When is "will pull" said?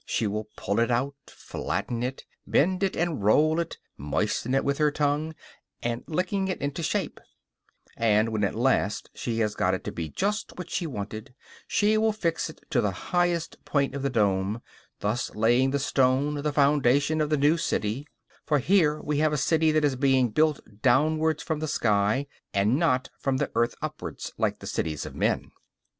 0.25-0.79